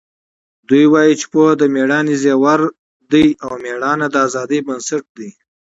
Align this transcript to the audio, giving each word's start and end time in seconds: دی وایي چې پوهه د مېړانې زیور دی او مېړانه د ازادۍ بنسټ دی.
دی 0.69 0.83
وایي 0.91 1.13
چې 1.19 1.25
پوهه 1.31 1.53
د 1.57 1.63
مېړانې 1.73 2.15
زیور 2.23 2.59
دی 3.11 3.27
او 3.43 3.51
مېړانه 3.63 4.07
د 4.11 4.15
ازادۍ 4.27 4.59
بنسټ 4.67 5.03
دی. 5.17 5.29